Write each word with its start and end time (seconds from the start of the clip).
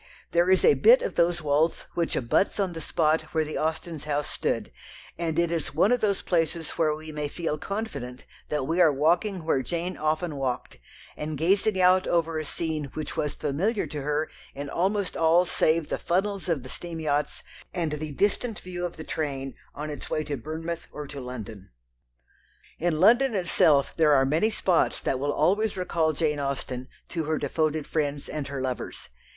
There 0.31 0.49
is 0.49 0.65
a 0.65 0.73
bit 0.73 1.03
of 1.03 1.13
those 1.13 1.43
walls 1.43 1.85
which 1.93 2.15
abuts 2.15 2.59
on 2.59 2.73
the 2.73 2.81
spot 2.81 3.21
where 3.33 3.45
the 3.45 3.59
Austens' 3.59 4.05
house 4.05 4.27
stood, 4.27 4.71
and 5.15 5.37
it 5.37 5.51
is 5.51 5.75
one 5.75 5.91
of 5.91 6.01
the 6.01 6.19
places 6.25 6.71
where 6.71 6.95
we 6.95 7.11
may 7.11 7.27
feel 7.27 7.59
confident 7.59 8.25
that 8.49 8.65
we 8.65 8.81
are 8.81 8.91
walking 8.91 9.43
where 9.43 9.61
Jane 9.61 9.95
often 9.97 10.37
walked, 10.37 10.79
and 11.15 11.37
gazing 11.37 11.79
out 11.79 12.07
over 12.07 12.39
a 12.39 12.45
scene 12.45 12.89
which 12.95 13.15
was 13.15 13.35
familiar 13.35 13.85
to 13.85 14.01
her 14.01 14.27
in 14.55 14.71
almost 14.71 15.15
all 15.15 15.45
save 15.45 15.89
the 15.89 15.99
funnels 15.99 16.49
of 16.49 16.63
the 16.63 16.69
steam 16.69 16.99
yachts 16.99 17.43
and 17.71 17.91
the 17.91 18.11
distant 18.11 18.57
view 18.57 18.87
of 18.87 18.97
the 18.97 19.03
train 19.03 19.53
on 19.75 19.91
its 19.91 20.09
way 20.09 20.23
to 20.23 20.35
Bournemouth 20.35 20.87
or 20.91 21.05
to 21.05 21.21
London. 21.21 21.69
In 22.79 22.99
London 22.99 23.35
itself 23.35 23.93
there 23.97 24.13
are 24.13 24.25
many 24.25 24.49
spots 24.49 24.99
that 24.99 25.19
will 25.19 25.31
always 25.31 25.77
recall 25.77 26.11
Jane 26.11 26.39
Austen 26.39 26.87
to 27.09 27.25
her 27.25 27.37
devoted 27.37 27.85
friends 27.85 28.27
and 28.27 28.47
her 28.47 28.63
lovers. 28.63 29.09